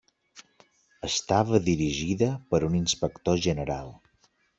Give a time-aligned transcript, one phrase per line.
[1.07, 3.93] Estava dirigida per un inspector general.